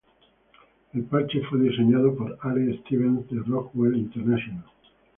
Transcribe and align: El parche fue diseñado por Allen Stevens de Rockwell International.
El 0.95 1.03
parche 1.03 1.41
fue 1.47 1.59
diseñado 1.59 2.15
por 2.15 2.35
Allen 2.41 2.75
Stevens 2.81 3.29
de 3.29 3.39
Rockwell 3.45 3.95
International. 3.95 4.63